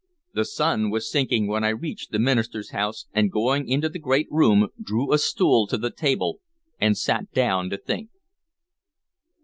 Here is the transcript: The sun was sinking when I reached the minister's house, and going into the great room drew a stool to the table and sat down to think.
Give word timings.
The 0.33 0.45
sun 0.45 0.89
was 0.89 1.11
sinking 1.11 1.45
when 1.45 1.63
I 1.63 1.69
reached 1.69 2.11
the 2.11 2.17
minister's 2.17 2.71
house, 2.71 3.05
and 3.13 3.31
going 3.31 3.69
into 3.69 3.87
the 3.87 3.99
great 3.99 4.25
room 4.31 4.69
drew 4.81 5.13
a 5.13 5.19
stool 5.19 5.67
to 5.67 5.77
the 5.77 5.91
table 5.91 6.39
and 6.79 6.97
sat 6.97 7.31
down 7.33 7.69
to 7.69 7.77
think. 7.77 8.09